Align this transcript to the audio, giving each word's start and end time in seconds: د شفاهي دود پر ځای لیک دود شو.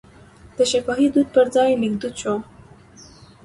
د 0.57 0.57
شفاهي 0.71 1.07
دود 1.13 1.27
پر 1.35 1.45
ځای 1.55 1.71
لیک 1.81 1.93
دود 2.01 2.15
شو. 2.21 2.35